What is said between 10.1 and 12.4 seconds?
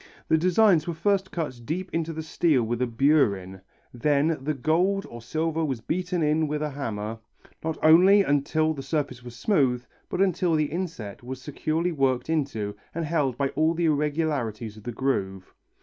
until the inset was securely worked